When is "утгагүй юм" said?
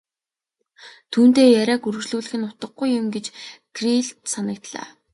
2.49-3.07